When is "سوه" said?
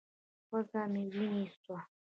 1.61-1.79